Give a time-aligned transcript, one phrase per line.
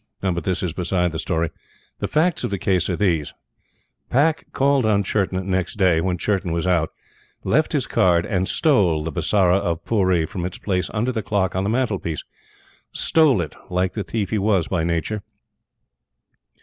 [0.19, 1.51] But this is beside the story.
[1.99, 3.35] The facts of the case are these:
[4.09, 6.89] Pack called on Churton next day when Churton was out,
[7.43, 11.55] left his card, and STOLE the Bisara of Pooree from its place under the clock
[11.55, 12.23] on the mantelpiece!
[12.91, 15.21] Stole it like the thief he was by nature.